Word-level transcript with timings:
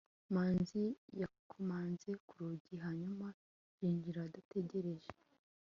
manzi 0.33 0.83
yakomanze 1.21 2.11
ku 2.27 2.35
rugi 2.43 2.75
hanyuma 2.85 3.27
yinjira 3.79 4.19
adategereje 4.27 5.09